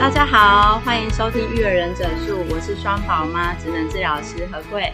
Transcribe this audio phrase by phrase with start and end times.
[0.00, 4.90] 大家好，欢迎收听《育儿忍者术》，我是双宝妈、职能治疗师何贵，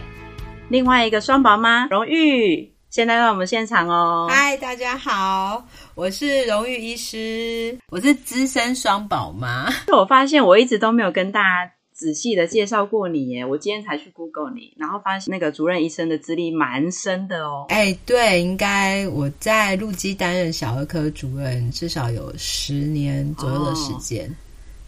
[0.67, 4.27] 另外一个双宝妈荣誉，现在在我们现场哦。
[4.29, 9.69] 嗨，大家好，我是荣誉医师，我是资深双宝妈。
[9.93, 17.67] 我发现我一直都没有跟大家仔细的介绍过你耶，我今天才去 Google 你，然后发现那个主任医生的资历蛮深的哦。
[17.69, 24.27] 哎，对，应该我在陆基担任小儿科主任，至少有十年左右的时间。
[24.27, 24.35] 哦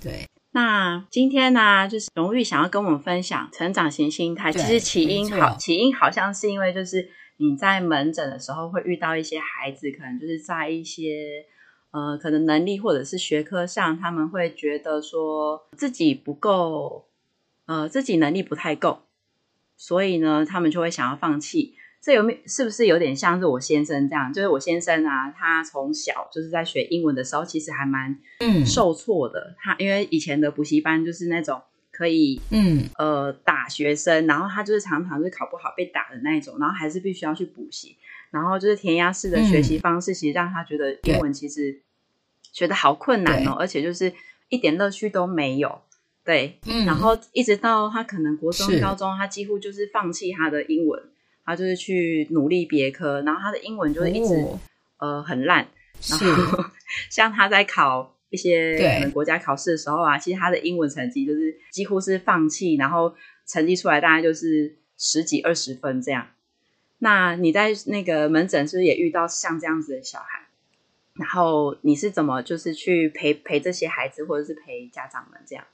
[0.02, 4.52] 对，那今天呢，就是荣誉想要跟我们分享成长型心态。
[4.52, 11.46] 其实起因好，起因好像是因为就是你在门诊的时候会遇到一些孩子，可能就是在一些
[11.92, 17.08] 呃，可能能力或者是学科上，他们会觉得说自己不够，
[17.66, 19.02] 呃，自己能力不太够，
[19.76, 21.76] 所以呢，他们就会想要放弃。
[22.02, 24.32] 这有没有是不是有点像是我先生这样？
[24.32, 29.40] 就是我先生啊，他从小就是在学英文的时候，其实还蛮嗯受挫的。
[29.52, 37.98] 嗯、他因为以前的补习班就是那种可以嗯呃打学生，然后他就是常常是考不好被打的那一种，然后还是必须要去补习，
[38.32, 41.82] 然后就是填鸭式的学习方式，其实让他觉得英文其实
[42.54, 44.14] 学的好困难哦，而且就是
[44.48, 45.82] 一点乐趣都没有。
[46.24, 51.02] 对，嗯，然后一直到他可能国中、高中，他几乎就是放弃他的英文。
[51.50, 54.60] 他就是去努力别科，然后他的英文就是一直、哦、
[55.00, 55.68] 呃很烂。
[56.08, 56.64] 然后
[57.10, 63.16] 像他在考一些可能国家考试的时候啊，其实他的英文成绩就是几乎是放弃，然后
[63.48, 66.28] 成绩出来大概就是十几二十分这样。
[67.00, 70.46] 那你在那个门诊是不是也遇到像这样子的小孩？
[71.16, 75.66] 然后你是怎么就是去陪陪这些孩子，或者是陪家长们这样？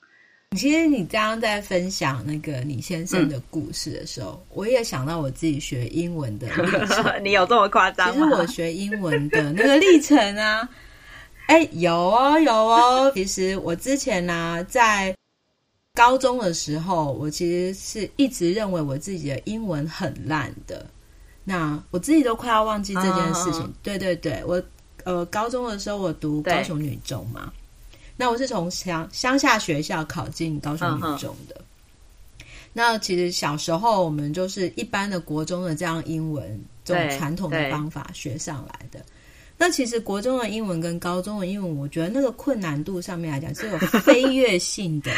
[0.55, 7.05] 其实你刚刚在分享那个你先生的故事的时候，嗯、我也想到我自己学英文的历程。
[7.23, 8.13] 你有这么夸张吗？
[8.13, 10.67] 其实我学英文的那个历程啊，
[11.47, 13.11] 哎，有哦，有哦。
[13.13, 15.15] 其实我之前呢、啊，在
[15.93, 20.85] 高中的时候，我其实是一直认为我自己的英文很烂的。
[21.43, 23.61] 那我自己都快要忘记这件事情。
[23.61, 24.61] 哦、对对对，我
[25.03, 27.53] 呃，高中的时候我读高雄女中嘛。
[28.17, 31.55] 那我是从乡乡下学校考进高雄女中的。
[32.39, 39.03] 嗯、那其实小时候我们就是一般的国中的这样英文，这种传统的方法学上来的。
[39.57, 45.11] 那其实国中的英文跟高中的英文，我觉得那个困难度上面来讲是有飞跃性的，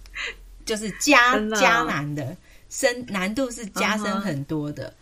[0.64, 2.36] 就是加加难的，
[2.68, 4.88] 深难度是加深很多的。
[4.88, 4.94] 嗯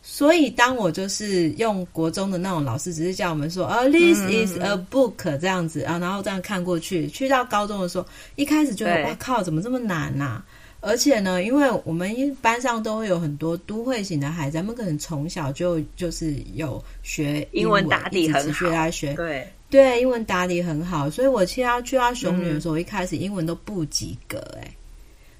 [0.00, 7.06] 所以，当我就是用国中的那种老师，只是叫我们说，哦，this is a book 这样子啊，然后这样看过去。
[7.08, 10.44] 去到高中的时候，一开始觉得哇靠，怎么这么难呐、啊？
[10.80, 21.10] 而且呢，因为我们班上都会有很多都会型的孩子，他们可能从小就就是有学英文，打底很好，学来学，对对，英文打底很好。
[21.10, 24.74] 所以我去到去到熊女的时候，我一开始英文都不及格哎、欸。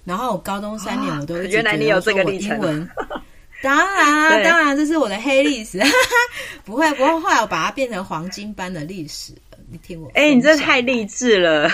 [0.05, 2.87] 然后我高中三年我都原来你有这个英文。
[3.61, 5.81] 当然啊，当然，这是我的黑历史，
[6.65, 9.59] 不会不会，后来我把它变成黄金般的历史了。
[9.71, 11.71] 你听我，哎、欸，你这太励志了，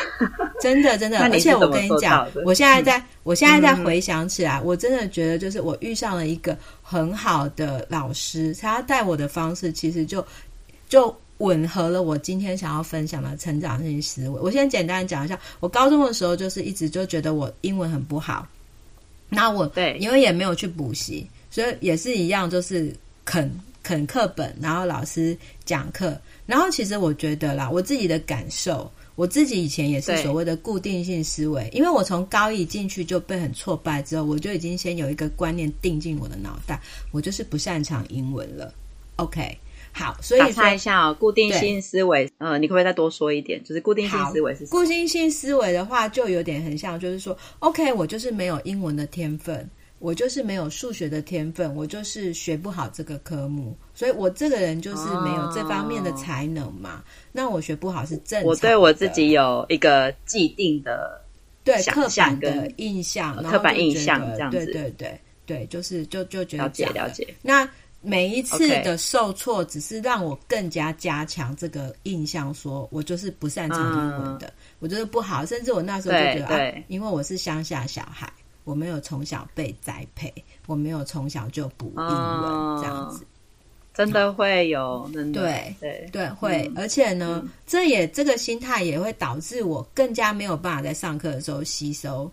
[0.60, 1.18] 真 的真的。
[1.20, 10.26] 而且我跟你讲，我现在在，嗯、我现在在回想起来，我真的觉得，就是我遇上了一个很好的老师，他带我的方式，其实就
[10.88, 14.40] 就吻合了我今天想要分享的成长性思维。
[14.40, 18.44] 我先简单讲一下，我高中的时候就是一直就觉得我英文很不好，
[19.28, 21.28] 那我对，因为也没有去补习。
[21.54, 22.92] 所以也是一样，就是
[23.24, 23.48] 啃
[23.84, 36.80] 啃课本，然后老师讲课，然后其实我觉得啦，我自己的感受，我自己以前也是所谓的固定性思维，因为我从高一进去就被很挫败，之后我就已经先有一个观念定进我的脑袋，
[37.12, 38.74] 我就是不擅长英文了。
[39.14, 39.56] OK，
[39.92, 43.62] 好，所以说打一下哦，固定性思维，对呃，你可不可以再多说一点？
[43.62, 44.70] 就是固定性思维是什么？
[44.70, 49.70] 固定性思维的话，就有点很像，就是说，OK，我就是没有英文的天分。
[49.98, 56.96] 我就是没有数学的天分，我就是学不好这个科目，所以我这个人就是没有这方面的才能嘛。
[56.96, 58.48] 哦、那我学不好是正常的。
[58.48, 61.20] 我对我自己有一个既定的
[61.62, 64.58] 对刻板的印象，刻板印象这样子。
[64.58, 67.34] 对对对对，就是就就觉得了解了解。
[67.40, 67.66] 那
[68.02, 75.46] 每一次的受挫，只是让我更加加强这个印象，说我就是不擅长英文的，嗯、我觉得不好。
[75.46, 78.30] 甚至我那时候就觉得，啊、因为我是乡下小孩，
[78.64, 80.32] 我没有从小被栽培，
[80.66, 83.26] 我没有从小就补英文，嗯、这样子，
[83.94, 86.66] 真的会有，真的对对对会。
[86.68, 92.30] 嗯、而且呢，嗯、这也这个心态也会导致我更加没有办法在上课的时候吸收。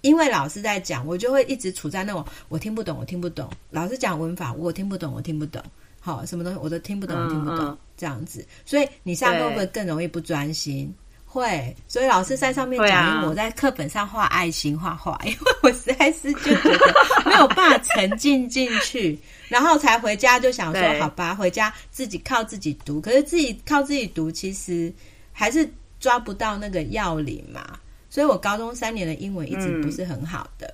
[0.00, 3.48] 因为老师在讲，我就会一直处在那种我听不懂，我听不懂。
[3.70, 5.62] 老师讲文法，我听不懂，我听不懂。
[6.00, 8.44] 好，什么东西我都听不懂，我听不懂，这样子。
[8.64, 10.92] 所以你上课会不会更容易不专心？
[11.32, 11.76] 对会。
[11.88, 19.18] 所以老师在上面讲，啊、我在课本上画爱心画画， 因为我实在是就觉得没有办法沉浸进去，
[19.48, 23.00] 然后才回家就想说，好吧，回家自己靠自己读。
[23.00, 24.92] 可是自己靠自己读，其实
[25.32, 25.68] 还是
[25.98, 27.78] 抓不到那个要领嘛。
[28.10, 30.66] 所以我高中三年的英文一直不是很好的，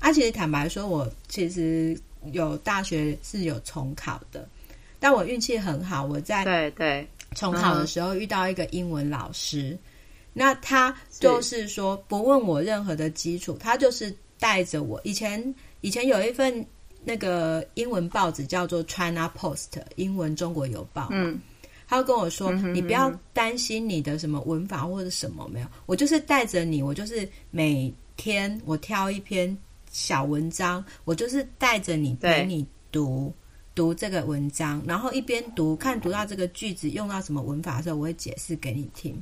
[0.00, 1.98] 嗯、啊，其实坦白说，我其实
[2.32, 4.48] 有大学是有重考的，
[4.98, 7.06] 但我运气很好，我在对对。
[7.34, 9.78] 重考的时候遇到一个英文老师，嗯、
[10.38, 15.00] 那他就是说不问我任何的基础，他就是带着我。
[15.02, 15.42] 以前
[15.80, 16.64] 以前有一份
[17.02, 21.40] 那个英文报纸叫做 China Post，英文中国邮报，嗯。
[21.88, 29.56] 他跟我说：“你不要担心你的什么文法或者什么没有，我就是带着你，我就是每天我挑一篇
[29.88, 33.32] 小文章，我就是带着你陪你读
[33.72, 39.16] 读这个文章，然后一边读看读到这个句子用到什么文法的时候，我会解释给你听。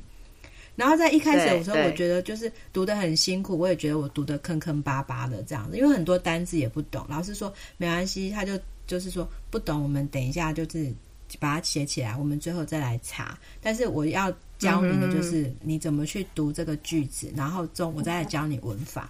[0.75, 7.05] 然后在一开始的时候，我觉得就是读得很辛苦，我也觉得我读得坑坑巴巴的这样子，因为很多单字也不懂。
[7.09, 10.93] 老师说没关系，他就就是说不懂，我们等一下就是。”
[11.39, 13.37] 把它写起来，我们最后再来查。
[13.59, 19.09] 但是我要教你的就是你怎么去读这个句子，嗯、然后中我再来教你文法。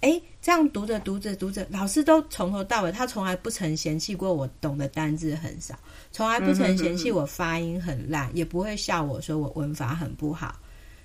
[0.00, 5.76] 哎，这样读着读着读着，老师都从头到尾，他从来不曾嫌弃过我懂的单字很少，
[6.12, 10.56] 从来不曾嫌弃我发音很烂，嗯、也不会笑我说我文法很不好。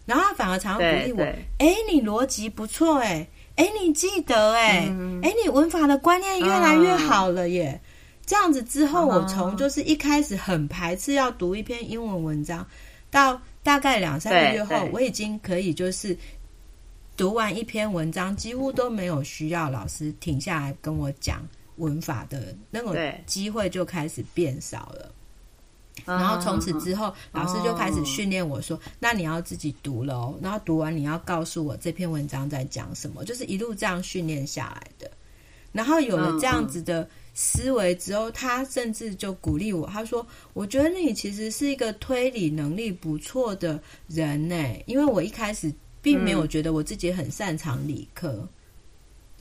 [0.06, 1.24] 然后他反而常常鼓励我：
[1.60, 7.80] 哎，你逻辑不错，哎，哎，你记得，哎，哎、嗯，你文法的观念越来越好了耶。
[7.84, 7.90] 嗯
[8.26, 12.66] 这样子之后，我从就是一开始很排斥要读一篇英文文章，
[13.12, 16.18] 到大概两三个月后，我已经可以就是
[17.18, 21.46] 读完一篇文章，几乎都没有需要老师停下来跟我讲
[21.76, 22.96] 文法的那种
[23.26, 25.12] 机会就开始变少了。
[26.06, 35.10] 然后从此之后，老师就开始训练我说：“那你要自己读喽，然后读完你要告诉我这篇文章在讲什么。”就是一路这样训练下来的。
[35.72, 37.08] 然后有了这样子的。
[37.36, 40.24] 思维之后，他甚至就鼓励我，他说
[40.54, 44.56] ：“我觉得你其实是一个推理能力不错的人呢，
[44.86, 48.50] 因为我一开始并没有觉得我自己很擅长理科，嗯、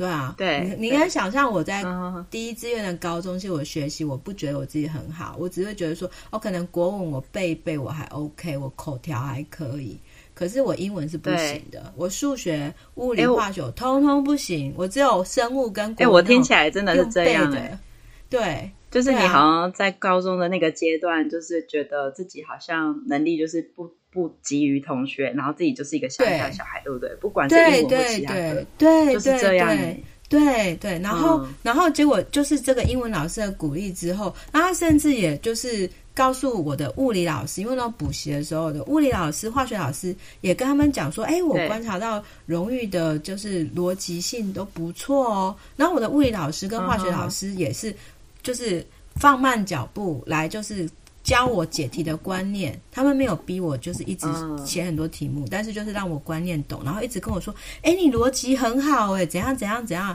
[0.02, 1.84] 对啊，对，你你应该想象我在
[2.28, 9.96] 第一志愿的高中，其实我学习我不觉得我自己很好，我只会觉得说，哦，可能国文我背一背我还 OK，我口条还可以。”
[10.34, 16.02] 可是我英文是不行的，我数学、物理、化学通通不行，欸、我，只有生物跟国。
[16.02, 17.78] 哎、欸，我听起来真的是这样的。
[18.30, 27.16] 对，就是你好像在高中的那个阶段，就是觉得自己好像能力就是不不急于同学，然后自己就是一个乡下小孩，对，对不对？
[27.16, 29.76] 不管是英文或其他的，对，就是这样。
[30.28, 35.90] 对对，然后、嗯、然后结果就是这个英文老师的鼓励之后，那他甚至也就是。
[36.14, 47.96] 告诉我的物理老师，因为那补习的时候的物理老师、化学老师也跟他们讲说：“哎，我观察到荣誉的，就是逻辑性都不错哦。”然后我的物理老师跟化学老师也是，
[48.42, 50.86] 就是放慢脚步来，就是
[51.32, 52.78] 教我解题的观念。
[52.90, 54.26] 他们没有逼我，就是一直
[54.66, 60.14] 写很多题目，但是就是让我观念懂，然后一直跟我说：“哎，你逻辑很好，哎，怎样怎样怎样。”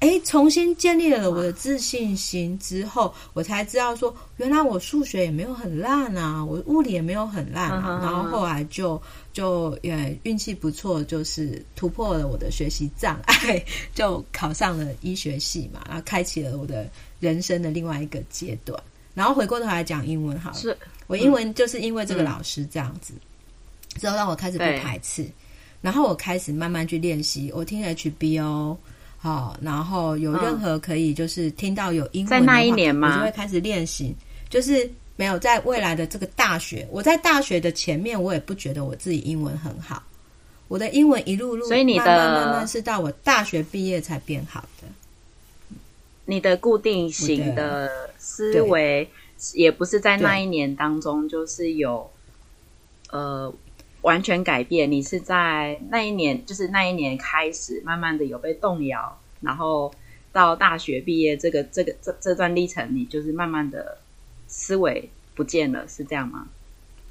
[0.00, 7.98] 哎，重新建立了我的自信心之后，我才知道说，原来我数学也没有很烂啊，我物理也没有很烂啊。
[7.98, 8.02] Uh.
[8.04, 9.00] 然后后来就
[9.32, 16.88] 就也运气不错，就是突破了我的学习障碍， 就考上了医学系嘛，然后开启了我的
[17.18, 18.80] 人生的另外一个阶段。
[19.18, 25.26] 然后回过头来讲英文好了，是我英文就是因为这个老师这样子，嗯、之后让我开始不排斥，
[25.80, 28.76] 然后我开始慢慢去练习，我听 HBO。
[29.20, 33.08] 好，然后有任何可以就是听到有英文在那一年嘛？
[33.08, 34.14] 我就会开始练习。
[34.48, 40.00] 就是没有在未来的这个大学，我在大学的前面，我也不觉得我自己英文很好。
[40.68, 44.86] 我的英文一路路，所以你的慢慢慢慢是到我大学毕业才变好的。
[46.28, 49.10] 你的固定型的思维，
[49.54, 52.10] 也不是在那一年当中就是有
[53.10, 53.52] 呃。
[54.02, 59.92] 完全改变，你是在那一年，就是那一年开始，慢慢的有被动摇，然后
[60.32, 63.98] 到大学毕业这个这个这这段历程，你就是慢慢的
[64.46, 66.46] 思维不见了，是这样吗？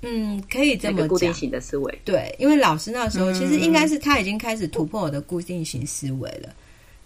[0.02, 0.96] 嗯，可以这么讲。
[0.96, 6.56] 那个固定型的思维，对，因为老师那时候其实应该是他已经开始突破我的固定型思维了。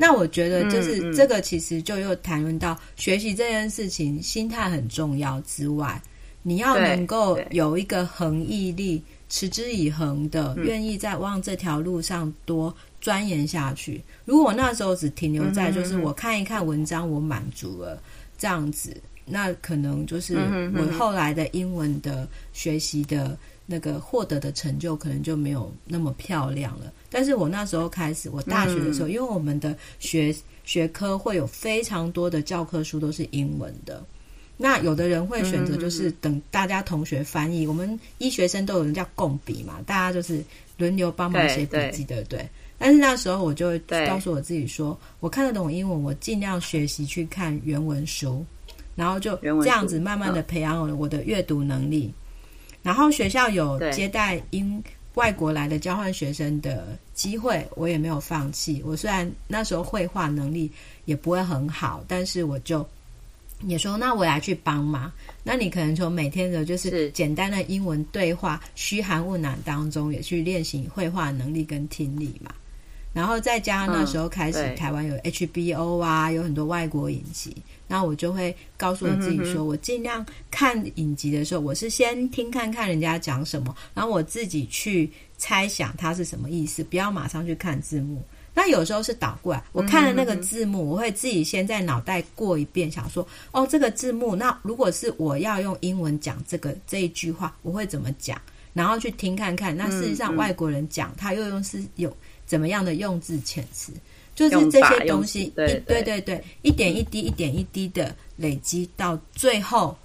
[0.02, 6.02] 那我觉得就是这个，其实就又谈论到学习这件事情，心态很重要之外，
[6.42, 14.02] 你要能够有一个恒毅力，持之以恒的，愿意在往这条路上多钻研下去。
[14.26, 18.02] 如果我那时候只停留在就是我看一看文章，我满足了
[18.40, 20.36] 这样子，那可能就是
[20.76, 23.38] 我后来的英文的学习的
[23.72, 26.92] 那个获得的成就，可能就没有那么漂亮了。
[27.10, 30.36] 但是我那时候开始，我大学的时候，嗯、因为我们的学
[30.66, 34.04] 学科会有非常多的教科书都是英文的，
[34.58, 37.66] 那有的人会选择就是等大家同学翻译。
[37.66, 40.44] 嗯、我们医学生都有人叫共笔嘛，大家就是
[40.78, 42.50] 轮流帮忙写笔记，对不对，对？
[42.78, 48.46] 但是那时候我就告诉我自己说，我看得懂英文，我尽量学习去看原文书，
[48.96, 52.14] 然后就这样子慢慢的培养我的阅读能力。
[52.84, 54.84] 然后学校有接待英。
[55.16, 58.82] 外国来的交换学生的机会，我也没有放弃。
[58.86, 60.72] 我虽然那时候绘画能力
[61.04, 62.88] 也不会很好，但是我就
[63.64, 65.12] 也说，那我来去帮忙。
[65.44, 72.54] 那你可能从每天的就是简单的英文对话、嘘寒问暖当中，也去练习绘画能力跟听力嘛。
[73.14, 77.56] 然后再加上那时候开始，嗯、台湾有 HBO 啊，有很多外国影集。
[77.88, 88.24] 那我就会告诉我自己说，嗯、我尽量看影集的时候，我是先听看看人家讲什么，然后我自己去猜想它是什么意思，不要马上去看字幕。
[88.54, 98.42] 那有时候是倒过来，我看了那个字幕，我会自己先在脑袋过一遍，想说，哦，这个字幕，那如果是我要用英文讲这个这一句话，我会怎么讲？
[98.74, 99.76] 然后去听看看。
[99.76, 102.16] 那事实上，外国人讲他又用是有
[102.52, 103.94] 怎么样的用字遣词。
[104.36, 109.96] 就是这些东西，对对，对对对，一点一滴，一点一滴的累积，到最后，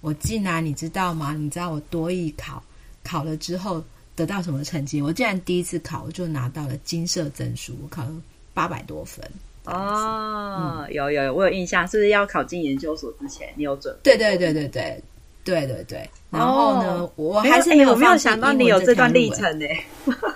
[0.00, 1.32] 我竟然你知道吗？
[1.32, 2.60] 你知道我多艺考
[3.04, 3.84] 考了之后
[4.16, 5.00] 得到什么成绩？
[5.00, 8.10] 我竟然第一次考我就拿到了金色证书，我考了
[8.52, 9.24] 八百多分。
[9.64, 14.16] 哦，嗯、有有有，我有印象，是不是要考进研究所之前你有准备？
[14.16, 15.02] 对对对对对
[15.44, 16.10] 对对对。
[16.30, 19.66] 然后呢，哦、我还是没有，我没有想到你有这段历程呢。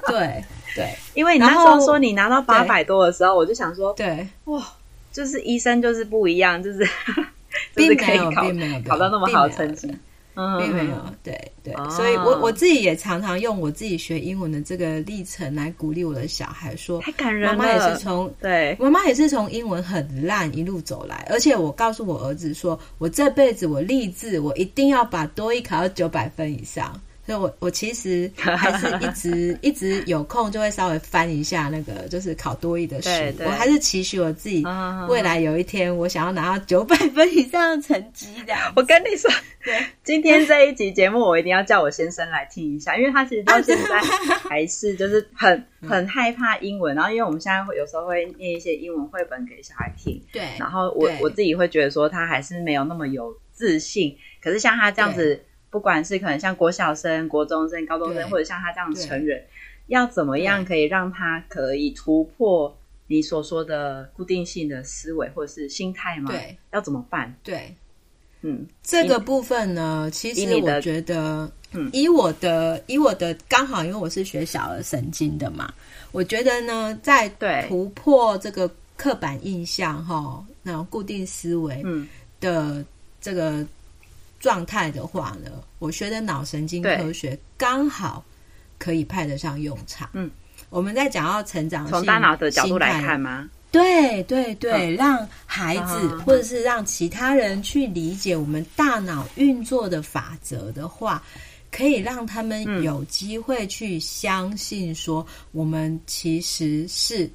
[0.09, 0.45] 对。
[0.75, 4.65] 对，因为你那时候说你拿到八百多的时候，我就想说，对，哇，
[5.13, 6.87] 就是医生就是不一样，就是
[7.75, 9.89] 并没有，并没有考到那么好的成绩，
[10.35, 26.99] 并没有，对对，所以我我自己也常常用我自己学英文的这个历程来鼓励我的小孩，说，太感人了，妈妈也是从对，妈妈也是从英文很烂一路走来，而且我告诉我儿子说，我这辈子我立志，我一定要把多一考到九百分以上。
[27.27, 34.65] 所以我我其实还是 一直一直有空就会稍微翻一下那个就是考多益的书，对对，我还是期许我自己
[35.09, 38.55] 未来有一天我想要拿到九百分以上的成绩的。
[38.75, 39.31] 我跟你说，
[39.65, 44.01] 对，今天这一集节目我一定要叫我先生来听一下，因为他其实到现在
[44.49, 55.45] 还是就是很 很害怕英文，然后因为我们现在会有时候会念一些英文绘本给小孩听，对，然后我我自己会觉得说他还是没有那么有自信，可是像他这样子。
[55.71, 59.41] 不管是可能像国小生、国中生、高中生，或者像他这样的成人，
[59.87, 66.31] 要怎么样可以让他可以突破你所说的固定性的思维或者是心态吗？
[66.31, 67.33] 对，要怎么办？
[67.45, 67.73] 对，
[68.43, 75.73] 嗯，这个部分呢，其实我觉得，嗯，以我的以我的刚好，因为我是学小儿神经的嘛，
[76.11, 77.29] 我觉得呢，在
[77.69, 81.81] 突破这个刻板印象哈，那固定思维
[82.41, 82.85] 的
[83.21, 83.65] 这个。
[84.41, 88.25] 状态的话呢，我学的脑神经科学刚好
[88.79, 90.11] 可以派得上用场。
[90.15, 90.29] 嗯，
[90.71, 93.49] 我们在讲到成长，从大脑的角度来看吗？
[93.71, 101.23] 对对对，嗯、让孩子或者是让其他人去理解我们大脑运作的法则的话，
[101.71, 107.31] 可以让他们有机会去相信说，我们其实是。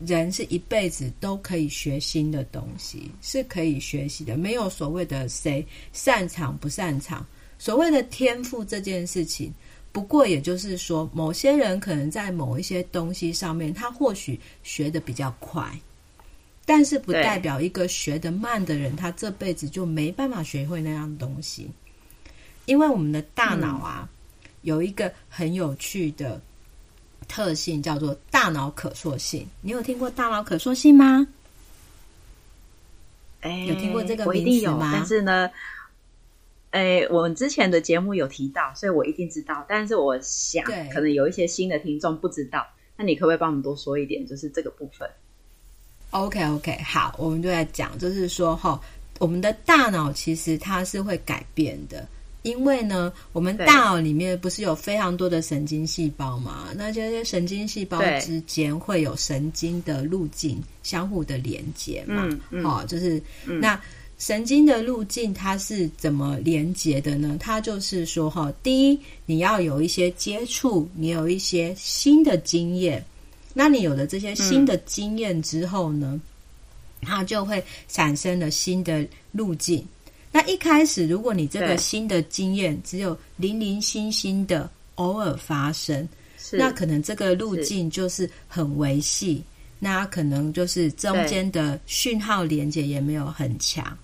[0.00, 7.24] 人是一辈子都可以学新的东西，是可以学习的，没有所谓的谁擅长不擅长。
[7.58, 9.52] 所谓的天赋这件事情，
[9.92, 15.64] 不过也就是说，某些人可能在某一些东西上面，他或许学的比较快，
[16.66, 21.70] 但是不代表一个学的慢的人，他这辈子就没办法学会那样东西。
[22.66, 24.10] 因为我们的大脑啊，
[24.62, 26.42] 有一个很有趣的。
[27.28, 31.26] 特性叫做大脑可塑性，你有听过大脑可塑性吗？
[33.40, 34.90] 哎，有听过这个名词吗？
[34.94, 35.50] 但是呢，
[36.70, 39.64] 哎，我们之前的节目有提到，所以我一定知道。
[39.68, 42.66] 但是我想，可能有一些新的听众不知道，
[42.96, 44.26] 那你可不可以帮我们多说一点？
[44.26, 45.08] 就是这个部分。
[46.10, 48.80] OK OK，好，我们就来讲，就是说哈，
[49.18, 52.06] 我们的大脑其实它是会改变的。
[52.44, 56.68] 因为呢，我们大脑里面不是有非常多的神经细胞嘛？
[56.76, 62.20] 那这些神经细胞之间会有神经的路径相互的连接嘛？
[62.20, 63.80] 好、嗯嗯哦，就是、嗯、那
[64.18, 67.38] 神经的路径它是怎么连接的呢？
[67.40, 73.02] 它就是说哈，第一，你要有一些接触，你有一些新的经验，
[73.54, 76.20] 那你有了这些新的经验之后呢，
[77.00, 79.82] 嗯、它就会产生了新的路径。
[80.34, 86.08] 那一开始，如果你这个新的经验只有零零星星的偶尔发生，
[86.50, 89.40] 那可能这个路径就是很维系，
[89.78, 93.96] 那可能就是中间的讯号连接也没有很强。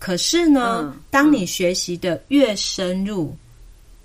[0.00, 3.38] 可是呢，嗯、当你学习的越深入、嗯、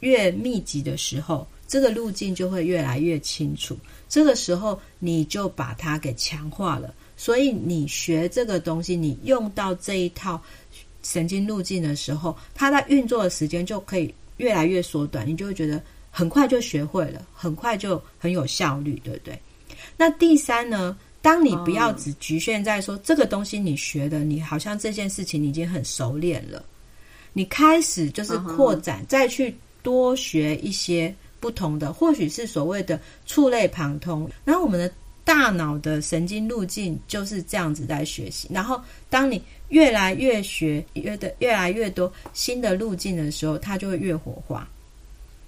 [0.01, 3.75] 越密集的时候，这个路径就会越来越清楚。
[4.07, 6.93] 这个时候，你就把它给强化了。
[7.17, 10.39] 所以，你学这个东西，你用到这一套。
[11.11, 19.39] 神经路径的时候，它在运作的时间就可以越来越缩短，你就会觉得很快就学会了，很快就很有效率，对不对？
[19.97, 20.95] 那第三呢？
[21.21, 26.63] 当你不要只局限在说这个东西你学的，你好像这件事情你已经很熟练了，
[27.33, 34.29] 你开始就是扩展，再去多学一些不同的，或许是所谓的触类旁通。
[34.45, 34.89] 然后我们的
[35.23, 38.47] 大脑的神经路径就是这样子在学习。
[38.51, 44.67] 然后当你越来越学，越的越来越多新的路径的时候，它就会越活化。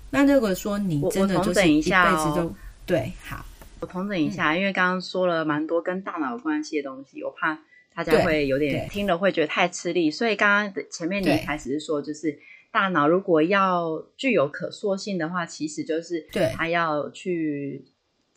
[0.09, 3.45] 那如果说你真的就是一辈子都、哦、对，好，
[3.79, 7.57] 我重整一下，嗯、因为刚刚说了蛮多跟大脑有关系的东西，我怕
[7.95, 12.37] 大家会有点听了会觉得太吃力，所以刚刚前面你开始是说，就是
[12.71, 16.51] 大脑如果要具有可塑性的话，其实就是对。
[16.55, 17.83] 它要去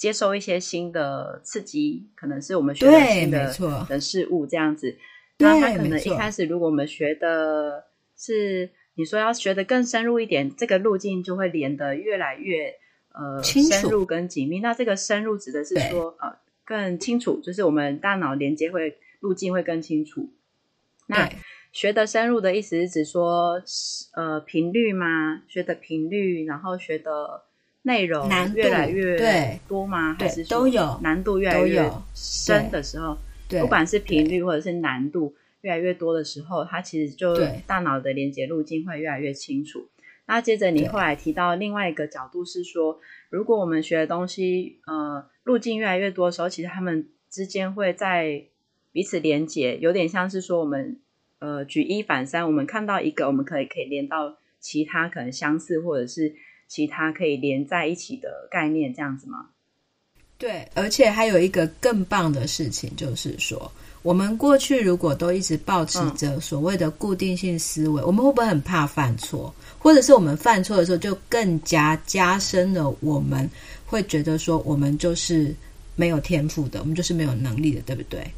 [0.05, 3.57] 接受一些新的刺激，可能是我们学的新的
[3.89, 4.99] 人事物这样子。
[5.39, 12.75] 那他可能一开始，如果我们学的是你说要学的更深入一点，这个路径就会连得越来越
[13.15, 14.61] 呃深入跟紧密。
[14.61, 16.37] 那这个深入指的是说呃
[16.67, 20.29] 更清楚，就是我们大脑连接会路径会更清楚。
[21.07, 21.31] 那
[21.73, 23.62] 学的深入的意思是指说
[24.12, 25.43] 呃频率吗？
[25.49, 27.45] 学的频率，然后学的
[27.85, 30.16] 内容越来越多吗？
[30.18, 33.16] 还是都有难度越来越深的时候？
[33.49, 39.87] 不管是频率或者是难度越来越多的时候，它其实就大脑的连接路径会越来越清楚。
[40.27, 48.44] 那接着你后来提到另外一个角度是说，如果我们学的东西呃路径越来越多的时候，其实他们之间会在
[48.92, 50.99] 彼此连接，有点像是说我们
[51.40, 56.35] 呃举一反三，我们看到一个，我们可以可以连到其他可能相似或者是
[56.75, 59.47] 其他可以连在一起的概念，这样子吗？
[60.37, 63.71] 对，而且还有一个更棒的事情，就是说，
[64.03, 69.55] 我们过去如果都一直保持着所谓的固定性思维，嗯、我们会不会很怕犯错？
[69.79, 73.49] 或者是我们犯错的时候，就更加加深了我们
[73.87, 75.55] 会觉得说，我们就是
[75.95, 78.29] 没有天赋的，我们就是没有能力的，对不对？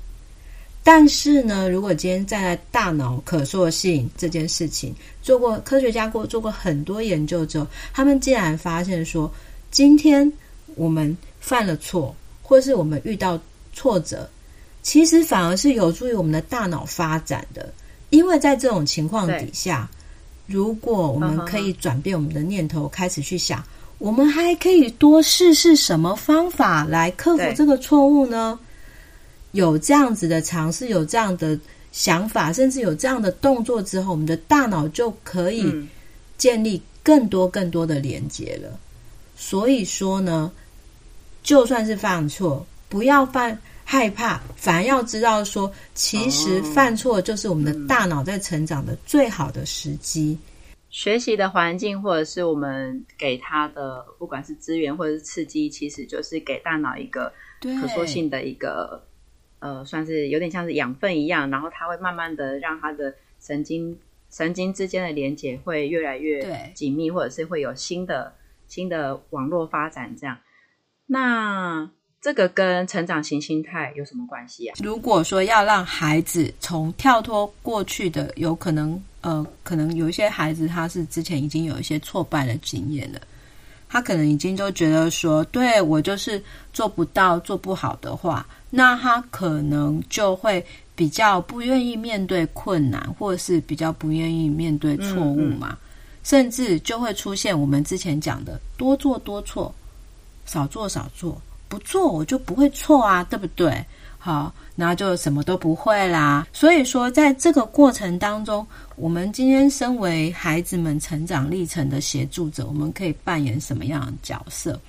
[0.86, 9.28] 但是呢，如果今天站在大脑可塑性这件事情，做过科学家过做过很多研究之后，他们竟然发现说，
[9.72, 10.32] 今天
[10.76, 11.16] 我们。
[11.38, 13.38] 犯了错，或是我们遇到
[13.72, 14.28] 挫折，
[14.82, 17.72] 其实反而是有助于我们的大脑发展的。
[18.10, 19.88] 因为在这种情况底下，
[20.48, 23.62] 如果我们可以转变我们的念头，开始去想，
[23.98, 28.58] 我们还可以多试试什么方法来克服这个错误呢？
[29.56, 31.58] 有这样子的尝试，有这样的
[31.90, 35.64] 想法，甚至有这样的动作之后，我们的大脑就可以
[36.38, 38.78] 建立更多更多的连接了。
[39.36, 40.52] 所以说呢。
[41.46, 50.36] 就算是犯错，不要犯害怕，反而要知道说，其实犯错就是我们的大脑在成长的最好的时机。
[50.90, 57.32] 学习的环境，或者是我们给他的，不管是资源或者是刺激，其实就是给大脑一个
[57.80, 59.00] 可塑性的一个，
[59.58, 63.98] 呃，算是有点像是养分一样，然后它会慢慢的让它的神经
[64.30, 68.32] 神经之间的连接会越来越紧密，或者是会有新的
[68.66, 70.36] 新的网络发展这样。
[71.06, 71.88] 那
[72.20, 74.74] 这个跟成长型心态有什么关系啊？
[74.82, 83.20] 如果说要让孩子从跳脱过去的，有可能呃，可能有一些孩子他是之前已经有一些挫败的经验了，
[83.88, 86.42] 他可能已经都觉得说，对，我就是
[86.72, 88.44] 做不到、做不好的话，
[88.76, 95.78] 那他可能就会比较不愿意面对困难，或者是比较不愿意面对错误嘛，嗯嗯，
[96.22, 99.74] 甚至就会出现我们之前讲的多做多错。
[100.48, 103.84] 少做少做，不做我就不会错啊，对不对？
[104.16, 106.46] 好，然后就什么都不会啦。
[106.52, 114.80] 所以说，在这个过程当中，我们今天身为孩子们成长历程的协助者，我们可以扮演什么样的角色？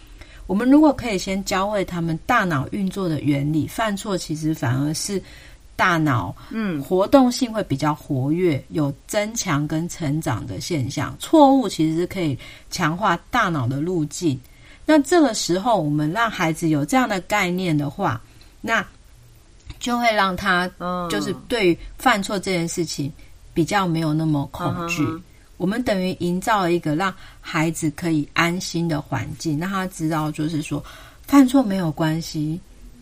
[0.47, 5.21] 我们如果可以先教会他们大脑运作的原理，犯错其实反而是
[5.75, 11.15] 大脑嗯活动性会比较活跃，有增强跟成长的现象。
[11.19, 12.35] 错误其实是可以
[12.71, 14.39] 强化大脑的路径。
[14.85, 18.21] 那这个时候，我们让孩子有这样的概念的话，
[18.61, 18.83] 那
[19.79, 20.65] 就会让他
[21.09, 23.11] 就是对于犯错这件事情
[23.53, 25.05] 比较没有那么恐惧。
[25.57, 30.83] 我们等于营造了一个让孩子可以安心的环境，让他知道，就是说
[31.23, 32.59] 犯错没有关系。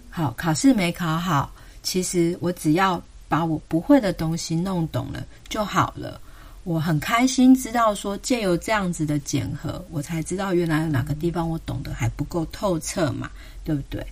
[0.09, 1.51] 好，考试没考好，
[1.83, 6.19] 其实我只要把我不会的东西弄懂了就好了。
[6.63, 13.29] 我很开心知道说，借由这样子的检核，我才知道原来有哪个地方我懂得还不够透彻嘛，
[13.63, 14.03] 对不对？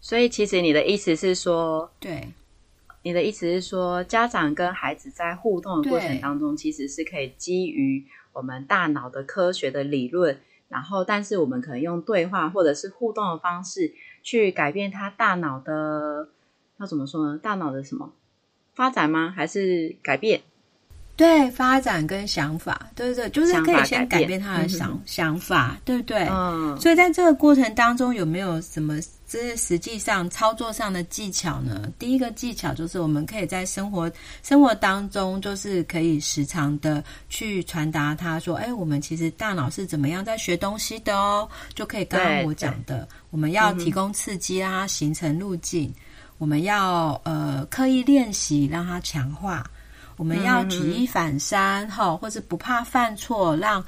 [0.00, 2.28] 所以，其实你的意思是说，对。
[3.06, 10.36] 你的意思是说，家长跟孩子在互动的过程当中，其实是可以基于我们大脑的科学的理论，
[10.68, 16.30] 然后，但是我们可能用对话或者是互动的方式去改变他大脑的，
[16.80, 17.38] 要怎么说呢？
[17.40, 18.12] 大脑的什么
[18.74, 19.32] 发展吗？
[19.36, 20.40] 还是改变？
[21.14, 26.26] 对，发展跟想法，对对对，就是可以先改变他的想想法，想法对不对？
[26.28, 26.76] 嗯。
[26.80, 28.98] 所以在这个过程当中，有没有什么？
[29.28, 31.92] 这是实际上操作上的技巧呢。
[31.98, 34.10] 第一个技巧就是我们可以在生活
[34.42, 45.94] 生活当中，就是可以时常的去传达他说：“哎，我们其实大脑是怎么样在学东西的哦。”就可以刚刚我讲的，我们要提供刺激让他形成路径，嗯、
[46.38, 49.68] 我们要呃刻意练习让它强化，
[50.16, 53.84] 我们要举一反三哈、嗯，或是不怕犯错，让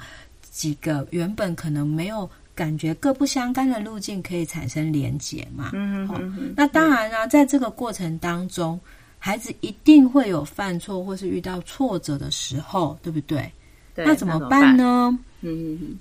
[0.51, 2.29] 几个原本可能没有。
[2.59, 5.69] 感觉各不相干的路径可以产生连结嘛？
[5.71, 6.53] 嗯哼。
[6.57, 8.77] 那当然啊，在这个过程当中，
[9.17, 13.49] 孩子一定会有犯错或是遇到挫折的时候，对不对？
[13.95, 14.05] 对。
[14.05, 15.17] 那怎么办呢？
[15.39, 15.97] 嗯嗯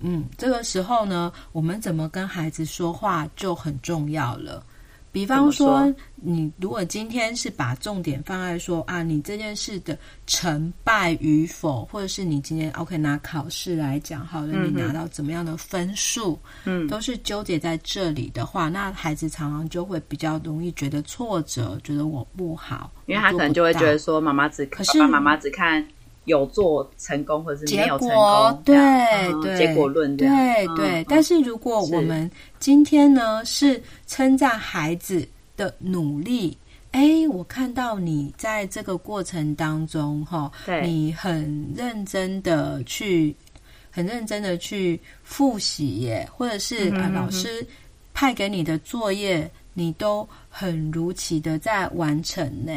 [0.00, 0.24] 嗯。
[0.38, 4.64] 这个时候呢，我们怎么跟孩子说话就很重要了。
[5.10, 25.86] 比方说，你如果今天是把重点放在说啊，你这件事的成败与否，或者是你今天 OK 拿考试来讲，好了，你拿到怎么样的分数，嗯，都是纠结在这里的话，那孩子常常就会比较容易觉得挫折，觉得我不好，因为他可能就会觉得说，妈妈只可是妈妈只看。
[26.28, 30.28] 有做成功，或者是没有成功，对、嗯、对，结果论，对
[30.76, 31.06] 对、嗯。
[31.08, 36.56] 但是如果我们今天呢是，称赞孩子的努力，
[36.92, 40.50] 哎，我看到你在这个过程当中，哈，
[40.82, 43.34] 你很认真的去，
[43.90, 47.66] 很认真的去复习耶，或者是、老师
[48.14, 52.72] 派给你的作业，你都很如期的在完成呢。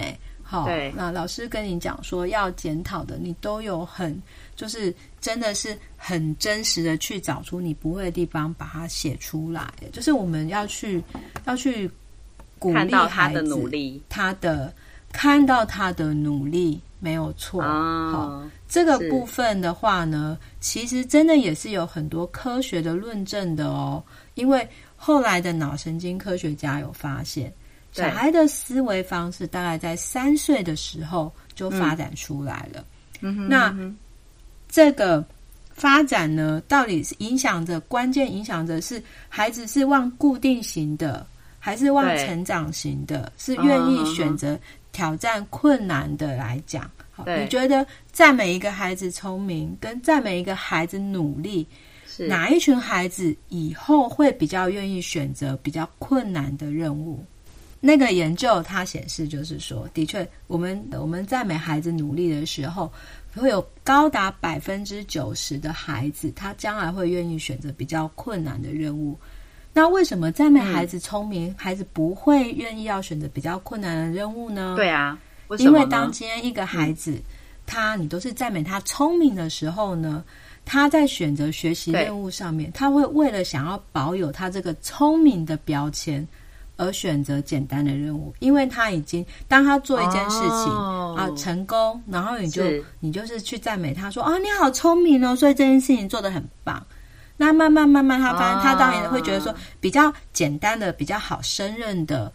[0.51, 4.21] 好，那老师跟你讲说要检讨的，你都有很，
[4.53, 9.71] 就是真的是很真实的去找出你不会的地方，把它写出来。
[9.93, 11.01] 就是我们要去
[11.45, 11.89] 要去
[12.59, 14.73] 鼓励他的努力，他的
[15.13, 17.61] 看到他的努力没有错。
[17.61, 24.03] 好，哦，这个部分的话呢，其实真的也是有很多科学的论证的哦。
[24.33, 27.53] 因为后来的脑神经科学家有发现。
[27.91, 32.85] 小孩的思维方式大概在三岁的时候就发展出来了。
[33.21, 33.95] 嗯、那、嗯、
[34.69, 35.23] 这个
[35.73, 41.25] 发展呢，到底是影响着关键影响着是孩子是往固定型的，
[41.59, 43.31] 还是往成长型的？
[43.37, 44.57] 是愿意选择
[44.91, 46.89] 挑战困难的来讲。
[47.11, 51.67] 好，你觉得赞美一个孩子聪明，跟赞美一个孩子努力，
[52.07, 57.23] 是哪一群孩子以后会比较愿意选择比较困难的任务？
[57.83, 62.93] 那个研究它显示，就是说，的确，我们我们赞美孩子努力的时候，
[63.35, 69.17] 会有高达百分之九十的孩子，他将来会愿意选择比较困难的任务。
[69.73, 74.75] 那为什么赞美孩子聪明，嗯、孩子不会愿意要选择比较困难的任务呢？
[74.75, 75.17] 对啊，
[75.47, 77.23] 为因为当今天一个孩子，嗯、
[77.65, 80.23] 他你都是赞美他聪明的时候呢，
[80.65, 86.27] 他在选择学习任务上面，他会为了想要保有他这个聪明的标签。
[86.81, 92.63] 而选择简单的任务，因为他已经当他做一件事情、哦、啊成功，然后你就
[92.99, 96.83] 你就是去赞美他说啊你好聪明哦，所以这件事情做的很棒。
[97.37, 102.31] 那慢慢慢慢他发现、哦、他当然会觉得说比较简单的、比较好胜任的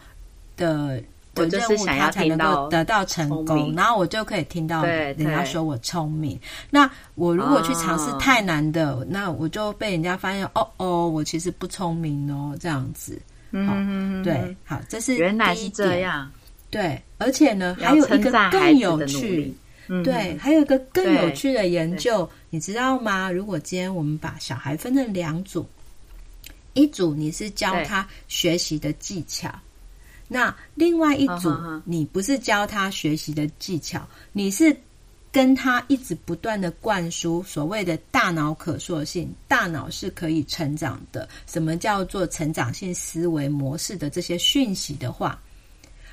[0.57, 1.03] 的
[1.35, 3.75] 的任务，他才能够得到成功。
[3.75, 6.39] 然后我就可以听到人家说我聪明。
[6.71, 13.21] 那我如果去尝试太难的、哦，那我就被人家发现哦哦，我其实不聪明哦，这样子。
[13.57, 16.31] 嗯对，好，这是原来是这样。
[16.69, 19.55] 对，而且呢，还有一个更有趣，
[19.89, 23.31] 嗯、对，还有一个更有趣的研究，你知道吗？
[23.31, 25.65] 如果今天我们把小孩分成两组，
[26.75, 29.49] 一组你是教他学习的技巧，
[30.29, 34.77] 那另外一组你不是教他学习的技巧，你是
[35.37, 45.39] 跟他一直不断的灌输所谓的大脑可塑性，大脑是可以成长的，什么叫做成长性思维模式的这些讯息的话。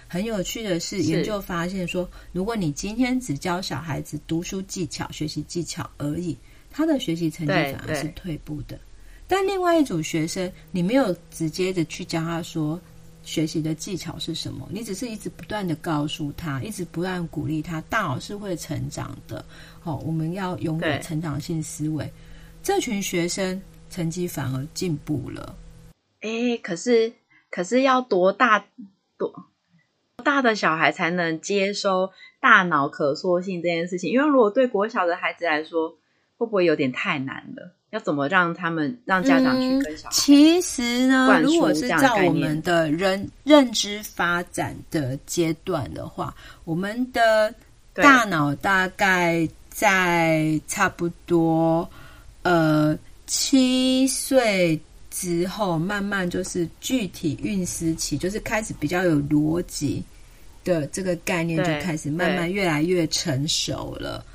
[0.10, 6.38] 很有趣的是，研究发现说，如果你今天只教小孩子读书技巧、学习技巧而已，
[6.70, 8.78] 他的学习成绩反而是退步的。
[9.26, 12.78] 但另外一组学生，你没有直接的去教他说
[13.24, 19.44] 学习的技巧是什么，你只是一直不断的告诉他，一直不断鼓励他，大脑是会成长的。
[19.80, 22.12] 好，我们要拥有成长性思维。
[22.62, 25.56] 这群学生成绩反而进步了。
[26.22, 27.14] 哎，可是
[27.50, 28.66] 可是要多大
[29.18, 29.46] 多？
[30.24, 35.98] 大的小孩才能接收大脑可塑性这件事情，因为如果对国小的孩子来说，
[36.38, 37.76] 会不会有点太难了？
[37.94, 40.12] 要怎么让他们让家长去跟小孩、嗯？
[40.12, 47.54] 其实呢，如果是照我们的人认知发展的阶段的话，我们的
[47.94, 51.88] 大脑大概在差不多
[52.42, 54.80] 呃七岁。
[55.16, 60.04] 之后，慢慢就是具体运思起，就是开始比较有逻辑
[60.64, 64.26] 的这个概念，就开始慢慢越来越成熟了。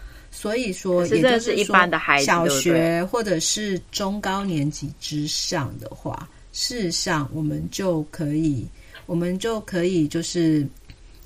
[0.41, 8.65] 所以说，也就是一般的孩子，小学或者是中高年级之上的话，事实上我们就可以，
[9.07, 10.65] 我们就可以就是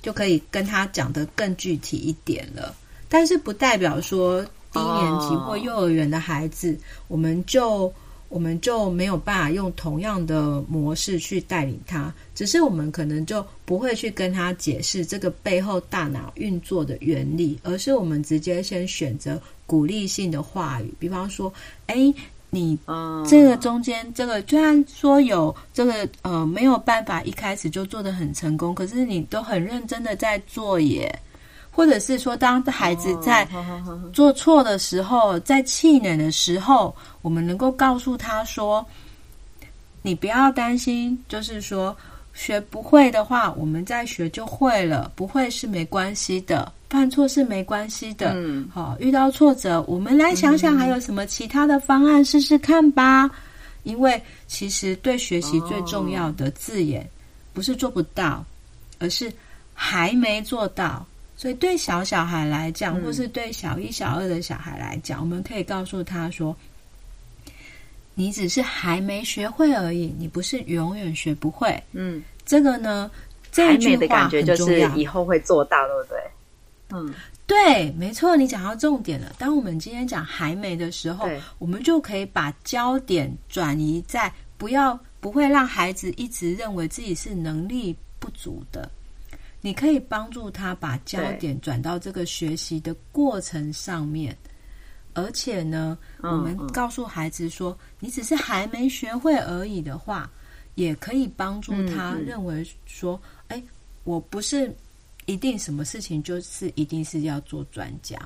[0.00, 2.74] 就可以跟他讲得更具体一点了。
[3.06, 4.40] 但是不代表说
[4.72, 7.92] 低年级或幼儿园的孩子，哦、我们就。
[8.32, 21.52] 我们就没有办法用同样的模式去带领他，只是我们可能就不会去跟他解释这个背后大脑运作的原理，而是我们直接先选择鼓励性的话语，比方说
[21.88, 22.12] ：“哎，
[22.48, 22.78] 你
[23.28, 31.14] 这个中间这个，虽然说有这个呃没有办法一开始就做得很成功，可是你都很认真的在做耶。”
[31.74, 33.48] 或者是说，当孩子在
[34.12, 38.84] 做错的时候，在气馁的时候，我们能够告诉他说
[40.02, 41.96] ：“你不要担心，就是说
[42.34, 48.32] 学不会的话，我们再学就会了，不会是没关系的，犯错是没关系的。
[48.34, 53.30] 嗯，好，遇到挫折，我们来想想还有什么其他的方案试试看吧。
[53.84, 57.08] 因为其实对学习最重要的字眼，
[57.54, 58.44] 不是做不到，
[58.98, 59.32] 而是
[59.72, 61.04] 还没做到。”
[61.42, 66.56] 所以，对小小孩来讲，或是对小一、小二的小孩来讲，嗯，我们可以告诉他说
[68.14, 73.10] ：“你只是还没学会而已，你不是永远学不会。”嗯，这个呢，
[73.50, 76.18] 这一句话很重要，以后会做到，对不对？
[76.92, 77.12] 嗯，
[77.44, 79.34] 对，没错，你讲到重点了。
[79.36, 81.28] 当我们今天讲还没的时候，
[81.58, 88.88] 我们就可以把焦点转移在不要不会让孩子一直认为自己是能力不足的。
[89.64, 94.36] 你可以帮助他把焦点转到这个学习的过程上面，
[95.14, 100.28] 而且呢，我们告诉孩子说，你只是还没学会而已的话，
[100.74, 103.62] 也可以帮助他认为说，哎，
[104.02, 104.74] 我不是
[105.26, 108.18] 一定什么事情就是一定是要做专家，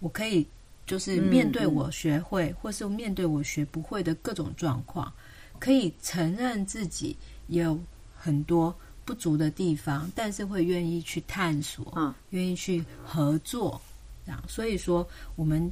[0.00, 0.44] 我可以
[0.86, 5.12] 就是面对我学会或是面对我学不会的各种状况，
[5.60, 7.78] 可以承认自己有
[8.12, 8.76] 很多。
[9.04, 13.80] 不足的地方，但是会愿意去探索，嗯，愿意去合作，
[14.24, 14.42] 这样。
[14.48, 15.70] 所以说，我们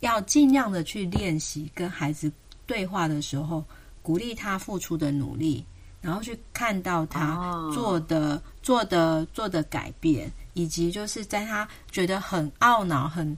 [0.00, 2.30] 要尽量的去练习跟孩子
[2.66, 3.64] 对话的时候，
[4.02, 5.64] 鼓励他付出的努力，
[6.00, 7.36] 然后去看到他
[7.74, 13.36] 做的、哦、做的、做的改变，以及就是在他觉得很懊恼、很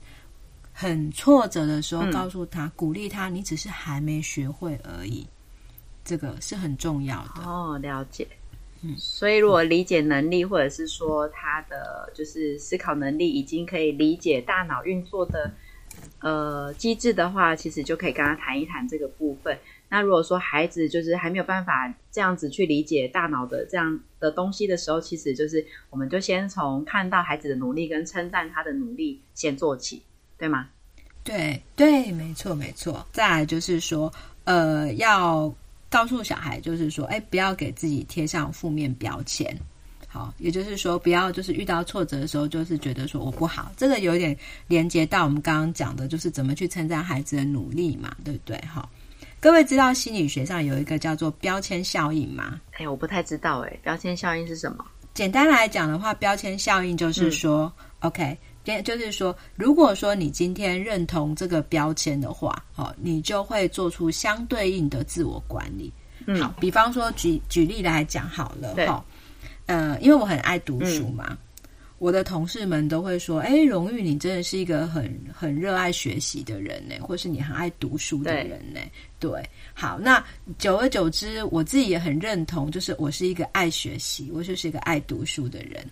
[0.71, 5.27] 很挫折的时候，告诉他、嗯、鼓励他，你只是还没学会而已，
[6.05, 7.43] 这个是很重要的。
[7.43, 8.27] 哦，了解。
[8.97, 15.51] 所以，如果理解能力，或者是说他的就是思考能力，已经可以理解大脑运作的
[16.19, 19.55] 呃机制的话，其实就可以跟他谈一谈这个部分。
[19.87, 30.01] 那如果说孩子就是还没有办法这样子去理解大脑的这样的东西的时候，其实就是我们就先从看到孩子的努力跟称赞他的努力先做起，
[30.37, 30.69] 对吗？
[31.23, 33.05] 对对，没错没错。
[33.11, 34.11] 再来就是说，
[34.45, 35.53] 呃，要。
[35.91, 39.55] 告诉小孩，就是说，哎，不要给自己贴上负面标签。
[40.07, 43.71] 好，也就是说，不要就是遇到挫折的时候，就是觉得说我不好。
[43.77, 44.35] 这个有点
[44.67, 48.57] 连接到我们刚刚讲的，就是怎么去称赞孩子的努力嘛，对不对？
[48.59, 48.89] 哈，
[49.39, 52.59] 各位知道心理学上有一个叫做标签效应吗？
[52.73, 54.85] 哎，我不太知道，哎，标签效应是什么？
[55.13, 58.37] 简单来讲的话，标签效应就是说、嗯、，OK。
[58.83, 65.91] 就是说，如果说你今天认同这个标签的话，哦，你就会做出相对应的自我管理。
[66.27, 69.03] 嗯，好，比方说举举例来讲好了，哈，
[69.65, 71.37] 呃，因为我很爱读书嘛，嗯、
[71.97, 78.79] 我的同事们都会说，哎，荣誉，你真的是一个很很热爱学习的人呢，或是你很爱读书的人呢。
[79.17, 80.23] 对，对，好，那
[80.59, 85.83] 久而久之，我自己也很认同，就是我是一个爱学习，我就是一个爱读书的人。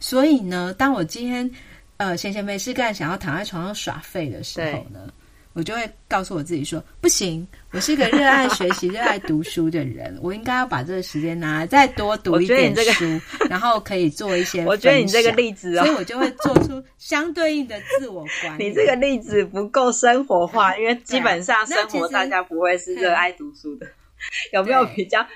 [0.00, 1.50] 所以呢，当我今天
[1.98, 5.12] 呃，闲闲没事干，想要躺在床上耍废的时候呢，
[5.52, 14.64] 我就会告诉我自己说：不行，我是一个热爱学习、热爱读书的人，我应该要把这个时间拿来再多读一点书，这个、 然后可以做一些。
[14.64, 18.68] 我觉得你这个例子哦，所以我就会做出相对应的自我管理。
[18.68, 23.88] 你这个例子不够生活化，因为基本上生活大家不会是热爱读书的，
[24.52, 25.26] 有没有比较？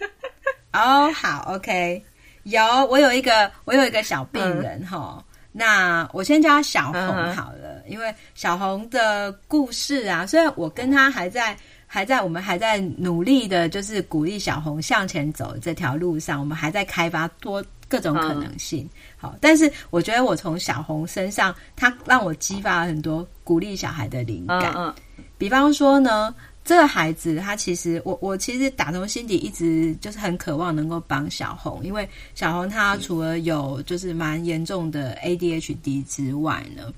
[0.74, 2.02] 哦，好 $，OK，
[2.42, 5.16] 有，我有一个，我有一个小病人哈。
[5.16, 7.02] 嗯那我先叫他小红
[7.34, 7.88] 好了，uh.
[7.88, 11.54] 因为小红的故事啊，虽然我跟他还在
[11.86, 18.88] 还在我们还在努力的，就是鼓励小红向前走这条路上，我们还在开发多各种可能性。
[19.18, 19.22] Uh.
[19.22, 24.72] 好，但是我觉得我从小红身上，他让我激发了很多鼓励小孩的灵感。
[24.72, 24.94] Uh huh.
[25.36, 26.34] 比方说呢。
[26.64, 36.92] 这个孩子，他其实我我其实打从心底一直就是很渴望能够帮小红，因为小红她除了有就是蛮严重的 ADHD 之外呢，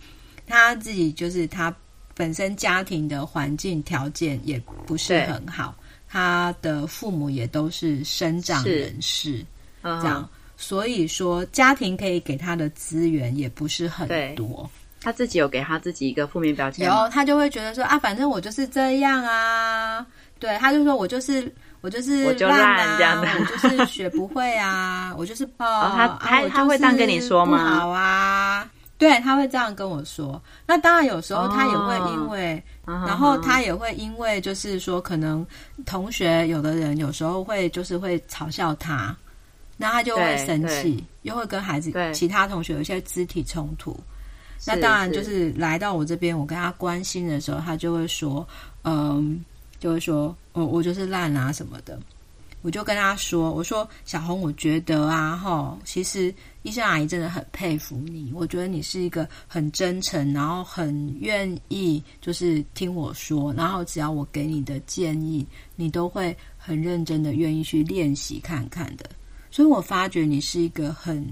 [0.47, 1.75] 他自己就是他
[2.15, 9.47] 本身家庭的环境条件也不是很好，对他的父母也都是身障人士，是
[9.83, 14.71] 这样，嗯、所以说家庭可以给他的资源也不是很多。
[15.05, 20.05] 他自己有给他自己一个负面标签，有他就会觉得说啊，反正我就是这样啊，
[20.39, 25.91] 对，他就说我就是我就是烂啊，我就烂这样的，我就是学不会啊，我就是不好。
[25.95, 27.59] 他他他会这样跟你说吗？
[27.59, 30.43] 好啊，对，他会这样跟我说。
[30.67, 35.47] 那当然有时候他也会因为，哦、然后他也会因为就是说，可能
[35.85, 39.15] 同学有的人有时候会就是会嘲笑他，
[39.77, 43.95] 那他就会生气，又会跟孩子对其他同学有一些肢体冲突。
[44.67, 48.47] 那当然就是来到我这边，我跟他关心的时候，他就会说，
[48.83, 49.45] 嗯，
[49.79, 51.99] 就会说，哦，我就是烂啊什么的。
[52.63, 58.33] 我就跟他说，我说小红，我觉得啊，哈，其实医生阿姨真的很佩服你。
[58.35, 69.05] 我觉得你是一个很真诚，然后很愿意就是听我说，然后只要我给你的建议，你都会很认真的愿意去练习看看的。
[69.51, 71.23] 所以我发觉你是一个很。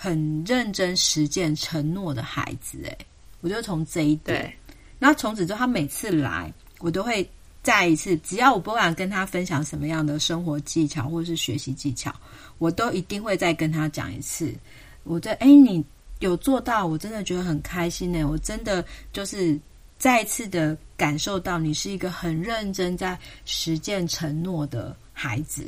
[0.00, 2.98] 很认真实践承诺的孩子，诶，
[3.40, 4.40] 我就从这一点。
[4.42, 4.54] 对
[5.00, 7.28] 然后从此之后，他每次来，我都会
[7.64, 12.14] 再一次，只要我不管跟他分享什么样的生活技巧或者是学习技巧，
[12.58, 14.54] 我都一定会再跟他讲一次。
[15.02, 15.84] 我这，诶，你
[16.20, 18.24] 有做到，我真的觉得很开心呢。
[18.24, 19.58] 我真的就是
[19.98, 25.64] 再一次的感受到你是一个很认真在实践承诺的孩子。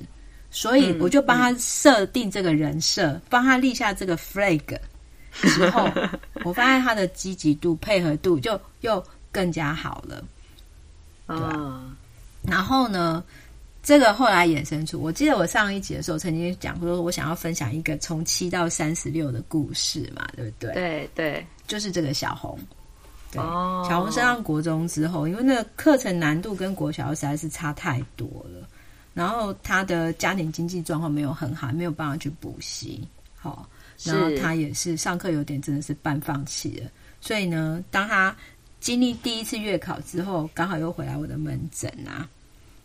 [0.50, 4.60] 所以我就帮他设定这个人设，帮、嗯嗯、他立下这个 flag
[5.42, 5.88] 之后，
[6.44, 10.24] 我发现他的积极度、配合度就又更加好了，
[11.28, 11.52] 对吧？
[11.54, 11.96] 嗯、
[12.42, 13.22] 然后呢，
[13.82, 20.72] 这个后来衍生出，我记得我上一集的时候曾经讲过，说我想要分享一个从七到三十六的故事嘛，对不对？
[20.72, 22.58] 对对，就是这个小红。
[23.30, 28.66] 对，哦、小红升上国中之后，因为那个课程难度跟国小实在是差太多了。
[29.14, 33.68] 然后他的家庭经济状况没有很好，没有办法去补习，好，
[34.05, 36.90] 然后他也是上课有点真的是半放弃了。
[37.20, 38.35] 所以呢，当他
[38.81, 42.29] 经历第一次月考之后，刚好又回来我的门诊啊，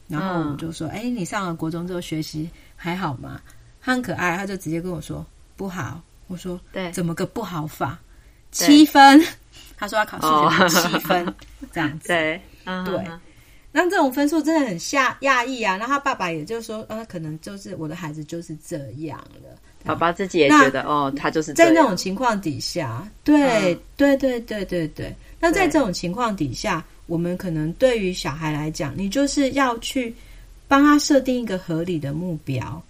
[0.07, 3.39] 然后我就说：“哎、嗯，你上了国中之后学习还好吗？”
[3.81, 7.99] 他很可爱，他就直接跟我说：“不好。”我说：“对，怎么个不好法？
[8.51, 9.23] 七分。”
[9.77, 11.33] 他说他考数学七分，哦、
[11.71, 12.07] 这样子。
[12.09, 13.07] 对，嗯、对。
[13.77, 15.75] 那这种分数真的很吓讶异啊！
[15.75, 19.59] 然后他爸爸也就说，呃，可能就是我的孩子就是这样了。
[19.83, 21.53] 爸爸自己也觉得，哦，他就是。
[21.53, 25.13] 在那种情况底下，对，嗯、对，对，对，对，对。
[25.41, 30.15] 那在这种情况底下，我们可能对于小孩来讲，你就是要去
[30.69, 32.81] 帮他设定一个合理的目标，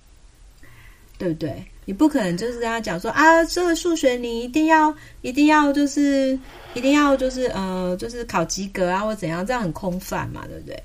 [1.17, 1.65] 对不对？
[1.85, 6.37] 你不可能就是跟他讲说啊，这个数学你一定要一定要就是
[6.73, 10.83] 一定要就是呃就是考及格啊或怎样，这样很空泛嘛，对不对？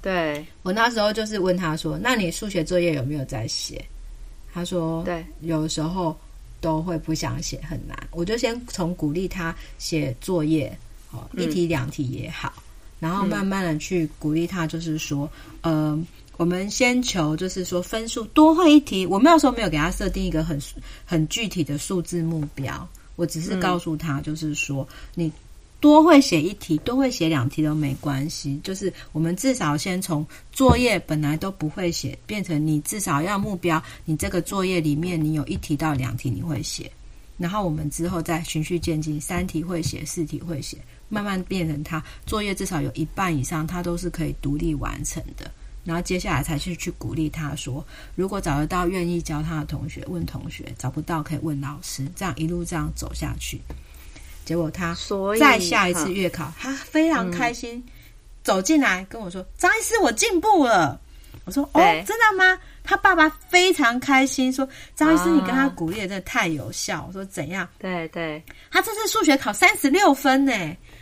[0.00, 0.46] 对。
[0.62, 3.84] 我那时候就是问他说，那你数学作业有没有在写？
[4.54, 6.16] 他说，对，有时候
[6.62, 7.94] 都会不想写，很难。
[8.10, 10.74] 我就先从鼓励他写作业，
[11.10, 12.62] 哦，一题两题也好，嗯、
[13.00, 15.30] 然后慢慢的去鼓励他，就是说，
[15.60, 16.04] 嗯、呃，
[16.36, 19.06] 我们先求，就是说分数多会一题。
[19.06, 20.60] 我没有说没有给他设定一个很
[21.04, 25.32] 很具体的数字目标，我只是告诉他，就是说，你
[25.80, 28.60] 多会写一题，多会写两题都没关系。
[28.62, 36.90] 就是我们至少先从作业本来都不会写，变成你至少要目标，你这个作业里面你有一题到两题你会写，
[37.38, 40.76] 然后我们之后再循序渐进，三题会写，四题会写。
[41.08, 45.50] 慢慢变成他作业至少有一半以上，他都是可以独立完成的。
[45.86, 47.82] 然后接下来才去去鼓励他说，
[48.16, 52.06] 如果找得到愿意教他的同学，问同学；找不到可以问老师。
[52.16, 53.60] 这样一路这样走下去，
[54.44, 54.94] 结果他
[55.38, 57.84] 再下一次月考，他非常开心，嗯、
[58.42, 61.00] 走进来跟我说：“张医师，我进步了。”
[61.46, 70.52] 我说：“哦，真的吗？”他爸爸非常开心，说：“张医师，你跟他鼓励的真的太有效。”我说：“怎样？”对对，他这次数学考三十六分呢。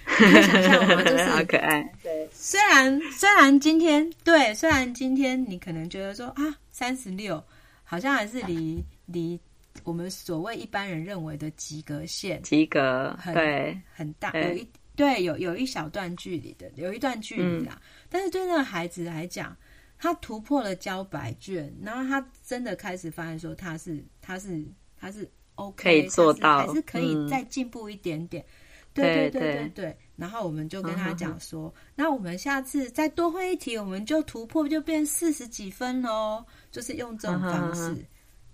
[0.46, 1.02] 想象吗？
[1.02, 1.82] 就是好可爱。
[2.02, 7.42] 对，虽然虽然今天对，虽然今天你可能觉得说啊，三十六
[7.82, 9.38] 好像还是离离
[9.82, 17.72] 我们所谓一般人认为的及格线，及格很对很大，有一对有有一小段距离的，有一段距离啦。
[17.74, 19.56] 嗯、但是对那个孩子来讲，
[19.98, 24.64] 他突破了交白卷，然后他真的开始发现说他是他是
[25.00, 28.44] 他是 OK，可以做到，还是可以再进步一点点。
[28.44, 28.54] 嗯
[28.94, 36.44] 对对对对对，然后我们就跟他讲说，嗯、那我们下次再多会一题，我们就突破，就变四十几分喽。
[36.70, 38.06] 就是用这种方式，嗯、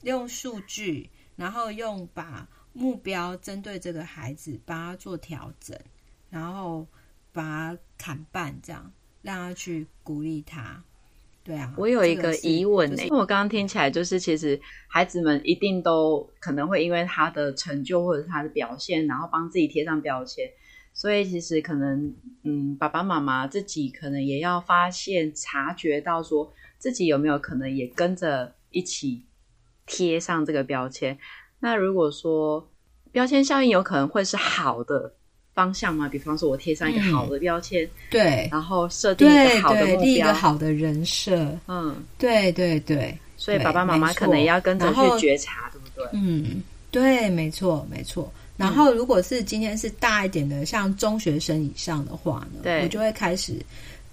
[0.03, 5.78] 用数据，然后用把目标针对这个孩子，帮他做调整，
[6.30, 6.86] 然后
[7.32, 8.91] 把他砍半，这样
[9.22, 10.82] 让他去鼓励他。
[11.43, 20.45] 对啊，我有一个疑问呢、我刚刚听起来就是，其实孩子们一定都可能会因为他的成就或者是他的表现，然后帮自己贴上标签，
[20.93, 22.14] 所以其实可能，
[22.45, 29.24] 嗯，爸爸妈妈自己可能也要发现、察觉到，说自己有没有可能也跟着一起
[29.86, 31.18] 贴上这个标签。
[31.61, 32.70] 那如果说
[33.11, 35.14] 标签效应有可能会是好的。
[35.53, 46.09] 方向嘛，比方说，我贴上一个好的标签，嗯、对，然后设定一个好的目标，立一个好的人设，嗯，对对对，所以爸爸妈妈可能也要跟着去觉察，对不对？
[46.12, 48.32] 嗯，对，没错没错。
[48.57, 52.82] 然后，如果是今天是大一点的，像中学生以上的话呢，对。
[52.82, 53.55] 我就会开始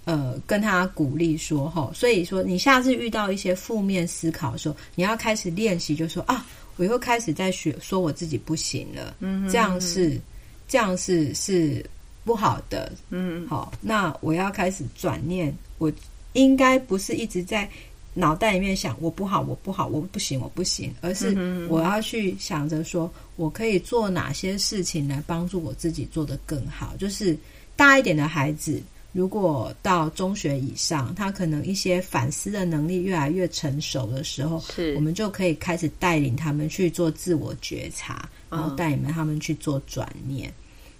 [0.06, 6.46] 呃跟他鼓励说，哈，所以说你下次遇到一些负面思考的时候，你要开始练习，就说啊，
[6.78, 10.20] 我又开始在学说我自己不行了，嗯哼哼，这样是。
[10.68, 11.86] 这样是是
[12.24, 15.92] 不好的，嗯，好，那我要开始转念，我
[16.34, 17.70] 应该不是一直在
[18.14, 21.34] 脑袋里面想我不好，我不好，我不行，我不行，而是
[21.70, 26.96] 我要去想着说我可以做哪些事情来帮助我自己做得更好。
[26.98, 27.38] 就是
[27.76, 28.82] 大一点的孩子，
[29.18, 34.94] 如果到中学以上，他可能一些反思的能力越来越成熟的时候，是。
[34.94, 38.30] 我们就可以开始带领他们去做自我觉察。
[38.50, 40.54] 然后带你们他们去做转念，嗯、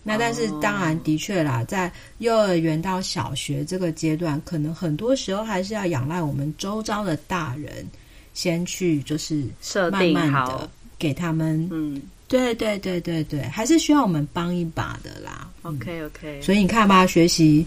[0.04, 7.88] 那但是当然的确啦，在幼儿园到小学这个阶段，可能很多时候还是要仰赖我们周遭的大人
[8.34, 9.46] 先去，就是
[9.90, 15.50] 慢慢的给他们，嗯，对对对对对，还是需要我们帮一把的啦。
[15.62, 17.66] OK OK，所以你看吧，学习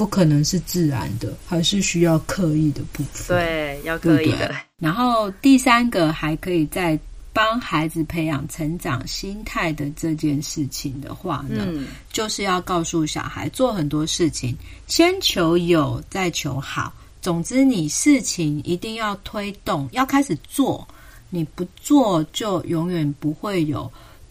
[0.00, 4.54] 不可能是自然的，还是需要刻意的部分，对，要刻意的。
[4.78, 6.98] 然后第三个还可以在。
[7.32, 14.52] 帮孩子培养成长心态的这件事情的话呢，嗯、就是要告诉小孩做很多事情，
[14.88, 16.92] 先求有，再求好。
[17.22, 20.86] 总之，你事情一定要推动，要开始做。
[21.30, 23.90] 你不做，就永远不会有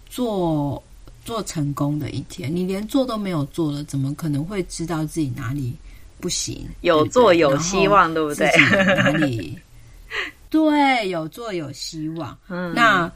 [0.10, 0.84] 做
[1.30, 2.54] 做成功的一天。
[2.54, 5.76] 你连做都没有做了，怎么可能会知道自己哪里
[6.20, 6.68] 不行？
[6.82, 8.50] 有做有希望，对不对？
[8.96, 9.56] 哪里？
[10.50, 12.36] 对，有做有希望。
[12.50, 13.12] 嗯，那。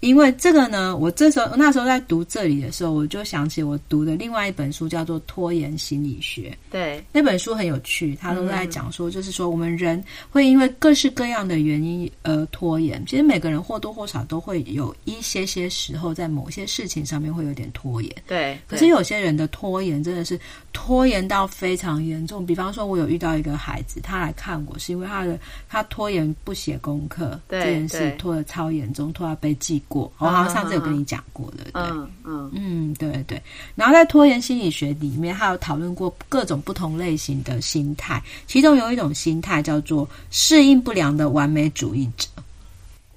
[0.00, 6.50] 因为这个呢，我这时候那时候在读这里的时候，我就想起我读的另外一本书，叫做《拖延心理学》。
[6.70, 13.04] 对，那本书很有趣，他都在讲说，就是说我们人会因为各式各样的原因而拖延。
[13.06, 18.14] 其实每个人或多或少都会有一些些时候，在某些事情上面会有点拖延。
[18.26, 20.38] 对，可是有些人的拖延真的是
[20.78, 22.46] 拖延到非常严重。
[22.46, 25.36] 比方说，我有遇到一个孩子，他来看我是因为他的
[25.68, 29.82] 他拖延不写功课，对这件事拖得超严重，拖到被记。
[29.88, 33.40] 过，我好像上次有跟你讲过的，对，嗯嗯嗯，对对。
[33.74, 42.28] 然后在拖延心理学里面，他有讨论过各种不同类型的心态，其中有一种心态叫做适应不良的完美主义者。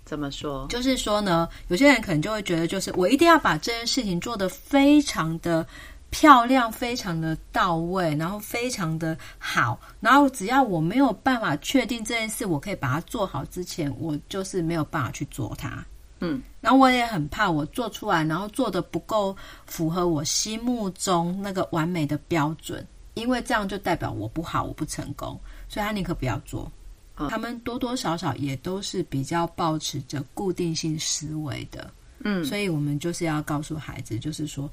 [0.05, 0.67] 怎么说？
[0.69, 5.65] 就是说呢，有些人可能就会觉得，就是我一定要把这件事情做得非常的
[6.11, 15.83] 漂亮，非常的到位，然后非常的好，然后只要我没有办法确定这件事，我可以把它做好之前，我就是没有办法去做它。
[16.19, 19.35] 嗯，然后我也很怕我做出来，然后做的不够
[19.65, 22.85] 符合我心目中那个完美的标准，
[23.15, 26.69] 因为这样就代表我不好，我不成功，所以他宁可不要做。
[27.17, 31.89] 嗯，他们多多少少也都是比较保持着固定性思维的，
[32.19, 34.69] 嗯，所以我们就是要告诉孩子，就是说，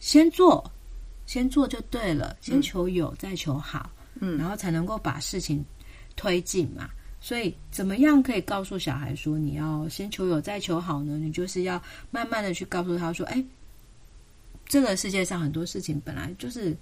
[0.00, 0.68] 先做。
[1.30, 5.64] 先做就对了，先求有，嗯、再求好，嗯，然后才能够把事情
[6.16, 6.90] 推进嘛。
[7.20, 11.16] 所以，怎么样可以告诉小孩说你要先求有，再求好呢？
[11.18, 13.44] 你就是要慢慢的去告诉他说，哎，
[14.66, 16.76] 这个世界上很多事情本来就是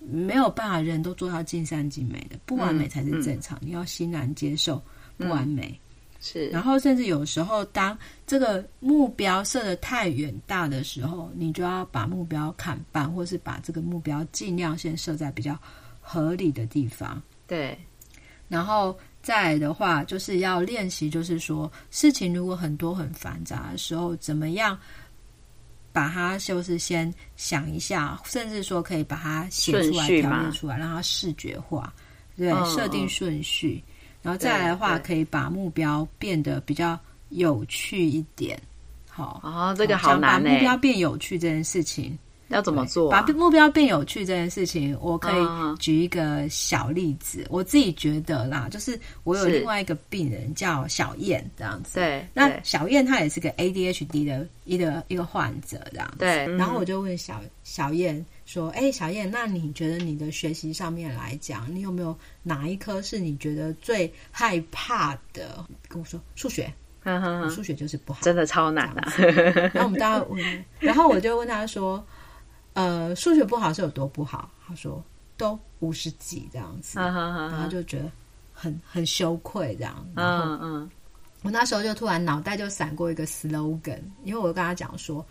[0.00, 3.56] 没有办法人都做到尽善尽美的，不完美才是正常。
[3.62, 4.82] 嗯嗯、你要欣然接受
[5.16, 5.80] 不完美。
[6.24, 7.96] 嗯是，然后甚至有时候，当
[8.26, 15.54] 这个目标设得太远大的时候，你就要把目标砍半，或是把这个目标尽量先设在比较
[16.00, 17.22] 合理的地方。
[17.46, 17.78] 对，
[18.48, 24.78] 然后再来的话，就是要练习，就是说事情如果很多很繁杂的时候，怎么样
[25.92, 31.92] 把它就是先想一下，甚至说可以把它写出来、条列出来，让它视觉化，
[32.34, 33.84] 对，嗯、设定顺序。
[34.24, 36.98] 然后再来的话，可以把目标变得比较
[37.28, 38.58] 有趣一点。
[39.08, 40.48] 好，哦，这个好难呢。
[40.48, 42.18] 把目标变有趣这件事情
[42.48, 43.20] 要怎么做啊？
[43.20, 45.44] 把目标变有趣这件事情，我可以
[45.78, 47.42] 举一个小例子。
[47.42, 51.96] 嗯，我自己觉得啦，就是我有另外一个病人叫小燕这样子。
[51.96, 56.16] 对，那小燕她也是个 ADHD 的一个一个患者这样子。
[56.20, 58.24] 对，然后我就问小小燕。
[58.46, 65.64] 说，哎，小燕，那你觉得你的学习上面来讲，你有没有哪一科是你觉得最害怕的？
[65.88, 66.72] 跟我说数学，
[67.50, 69.12] 数学就是不好，真的超难啊。
[69.72, 72.04] 然后我们大家问，然后我就问他说，
[72.74, 74.50] 呃，数学不好是有多不好？
[74.66, 75.02] 他说
[75.38, 78.10] 都五十几这样子，然后就觉得
[78.52, 80.06] 很很羞愧这样。
[80.16, 80.90] 嗯嗯，
[81.42, 85.24] 我那时候就突然脑袋就闪过一个 slogan，因为我就跟他讲说。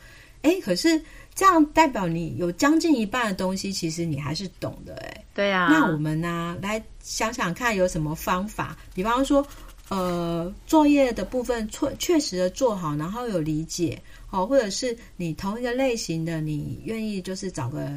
[0.43, 1.01] 哎，可是
[1.35, 5.25] 这样代表你有将近一半的东西，其实你还是懂的哎。
[5.33, 5.69] 对呀、啊。
[5.71, 8.77] 那我们呢，来想想看有什么方法？
[8.93, 9.45] 比方说，
[9.89, 17.89] 呃，作业的部分确确实的做好，然后有理解，哦，或者是你同一个类型的，你愿意就是找个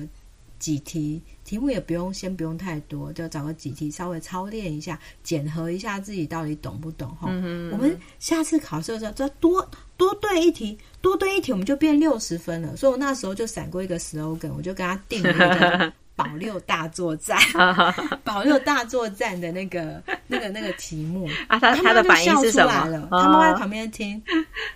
[0.58, 1.20] 几题。
[1.46, 7.28] 题目也不用，先不用太多，就找个几题稍微操练一下，检核一下自己到底懂不懂哈。
[7.28, 9.66] 我们下次考试的时候，再多
[9.96, 12.76] 多对一题，多对一题，我们就变六十分了。
[12.76, 17.38] 所以我那时候就闪过一个 slogan，我就跟他定了一个保六大作战，
[18.24, 22.72] 保六大作战的那个那个那个题目 啊，他他的反应是什么？
[22.72, 24.20] 他妈妈就出来了，他妈妈在旁边听，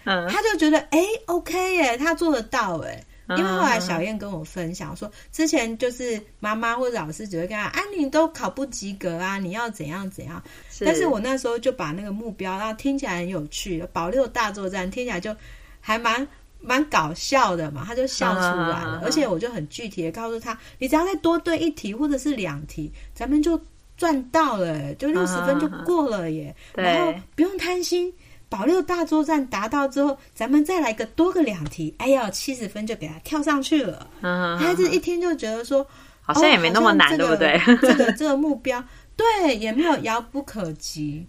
[0.05, 3.05] 他就觉得哎，OK 耶，他做得到哎。
[3.37, 10.43] 因为后来小燕跟我分享说，之前就是妈妈或者老师只会跟她啊，你都考不及格啊，你要怎样怎样。
[10.71, 10.85] 是。
[10.85, 15.35] 但是我那时候就把那个目标，然后听起来很有趣，保六大作战听起来就
[15.81, 16.27] 还蛮
[16.61, 19.01] 蛮搞笑的嘛，他就笑出来了。
[19.05, 23.61] 而且我就很具体的告诉他，你只要再多对一题或者是两题，咱们就
[23.97, 26.55] 赚到了，就六十分就过了耶。
[26.75, 28.13] 然后不用贪心。
[28.51, 34.09] 保六大作战达到之后，咱们再来个多个两题，哎呀，七十分就给他跳上去了。
[34.23, 35.87] 嗯，孩子一听就觉得说，
[36.21, 37.59] 好像也没那么难，对不对？
[37.81, 38.85] 这个这个目标，
[39.17, 41.25] 对，也没有遥不可及。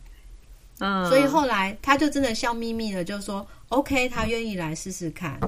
[0.80, 5.39] 嗯，所以后来他就真的笑眯眯的，就说 OK，他愿意来试试看。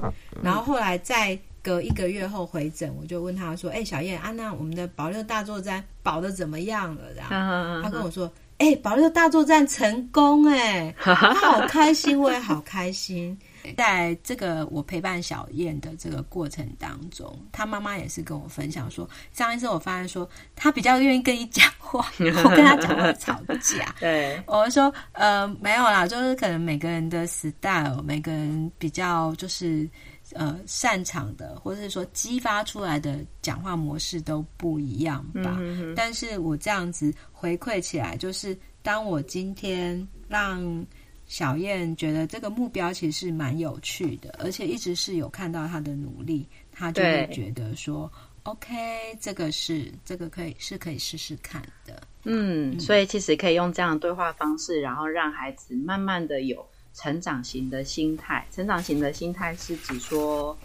[0.44, 8.32] 然后后来再隔一个月后回诊，我就问他说：“哎，小燕，啊，那我们的保六大作战保的怎么样了？”然后他跟我说。
[8.58, 13.36] 哎、欸，保六大作战成功哎，他好开心，我也 好开心。
[13.76, 23.94] 在这个我陪伴小燕的这个过程当中，她妈妈也是跟我分享说，上一次我发现说她比较愿意跟你讲话， 我跟她讲话吵架。
[23.98, 29.88] 对，我说呃没有啦，就是可能每个人的 style，每个人比较就是。
[30.34, 35.56] 呃，擅长的，或者是说激发出来的讲话模式都不一样吧。
[35.58, 40.84] 嗯、哼哼，但是我这样子回馈起来，就是当我今天让
[41.26, 48.10] 小燕觉得这个目标其实是蛮有趣的，而且一直是有看到她的努力，她就会觉得说
[48.42, 48.74] ，OK，
[49.20, 52.02] 这个是这个可以是可以试试看的。
[52.24, 56.66] 嗯，嗯，所以其实可以用这样的对话方式，然后让孩子慢慢的有。
[56.94, 60.56] 成长型的心态，成长型的心态是指说，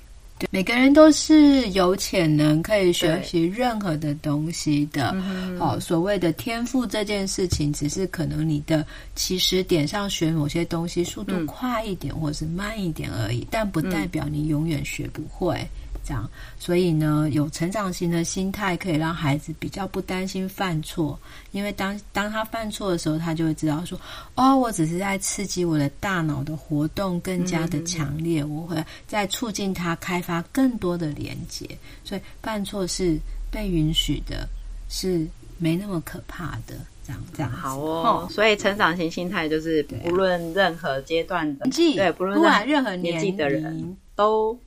[0.51, 5.13] 每个人都是有潜能可以学习任何的东西的。
[5.57, 15.67] 好，所谓的天赋这件事情，只是可能你的起始点上学某些东西速度快一点，或是慢一点而已，但不代表你永远学不会。
[16.09, 21.19] 这样，所以呢，有成长型的心态可以让孩子比较不担心犯错，
[21.51, 23.99] 因为当当他犯错的时候，他就会知道说，
[24.33, 31.69] 哦，我只是在刺激我的大脑的活动更加的强烈，嗯、我会在促进他开发更多的连接，
[32.03, 33.15] 所以犯错是
[33.51, 34.49] 被允许的，
[34.89, 35.27] 是
[35.59, 36.73] 没那么可怕的。
[37.05, 44.57] 这样这样好哦，所以成长型心态就是不论任何阶段的，对，对，不论任何年纪的人都。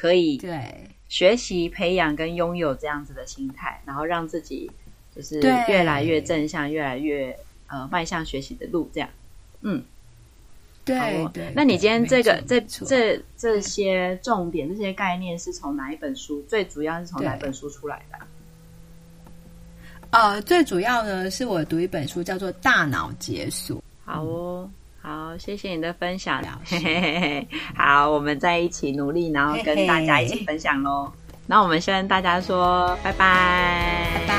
[0.00, 4.70] 可以对学习培养跟拥有这样子的心态，然后让自己
[5.12, 7.36] 就是越来越正向，越来越
[7.66, 8.88] 呃迈向学习的路。
[8.94, 9.10] 这样，
[9.62, 9.82] 嗯，
[10.84, 11.52] 对哦、对。
[11.52, 16.40] 那你今天这个这这这些重点、这些概念是从哪一本书？
[16.42, 18.18] 最主要是从哪本书出来的？
[20.10, 23.76] 呃，最主要呢是我读一本书，叫做《大脑解锁》。
[24.04, 24.70] 好哦。
[25.08, 26.42] 好，谢谢你的分享。
[26.66, 31.10] 嘿嘿嘿嘿， 好，我们在一起努力，然后跟大家一起分享喽。
[31.46, 34.34] 那我们先跟大家说拜拜，拜拜。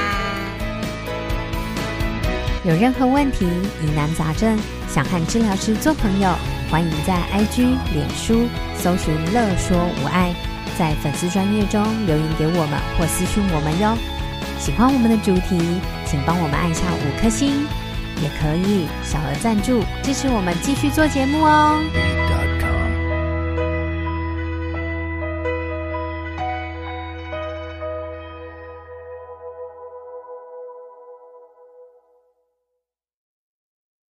[2.65, 3.47] 有任何问题、
[3.81, 6.29] 疑难杂症，想和治疗师做朋友，
[6.69, 10.31] 欢迎在 IG、脸书搜寻“乐说无碍”，
[10.77, 13.97] 在粉丝专页中留言给我们或私讯我们哟。
[14.59, 15.57] 喜欢我们的主题，
[16.05, 17.65] 请帮我们按下五颗星。
[18.21, 22.68] 也可以小额赞助支持我们继续做节目哦。